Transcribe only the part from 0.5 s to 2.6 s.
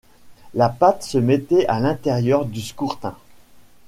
La pâte se mettait à l'intérieur du